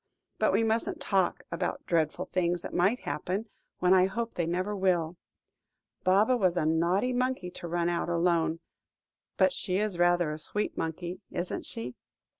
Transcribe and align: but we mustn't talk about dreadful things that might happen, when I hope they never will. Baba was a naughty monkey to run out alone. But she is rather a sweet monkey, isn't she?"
but 0.39 0.51
we 0.51 0.63
mustn't 0.63 0.99
talk 0.99 1.43
about 1.51 1.85
dreadful 1.85 2.25
things 2.25 2.63
that 2.63 2.73
might 2.73 3.01
happen, 3.01 3.45
when 3.77 3.93
I 3.93 4.07
hope 4.07 4.33
they 4.33 4.47
never 4.47 4.75
will. 4.75 5.15
Baba 6.03 6.35
was 6.35 6.57
a 6.57 6.65
naughty 6.65 7.13
monkey 7.13 7.51
to 7.51 7.67
run 7.67 7.87
out 7.87 8.09
alone. 8.09 8.61
But 9.37 9.53
she 9.53 9.77
is 9.77 9.99
rather 9.99 10.31
a 10.31 10.39
sweet 10.39 10.75
monkey, 10.75 11.21
isn't 11.29 11.67
she?" 11.67 11.93